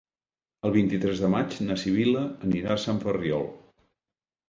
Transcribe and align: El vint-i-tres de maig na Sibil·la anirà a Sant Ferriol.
El 0.69 0.73
vint-i-tres 0.77 1.21
de 1.25 1.29
maig 1.35 1.59
na 1.69 1.77
Sibil·la 1.83 2.25
anirà 2.51 2.75
a 2.75 2.81
Sant 2.89 3.07
Ferriol. 3.07 3.51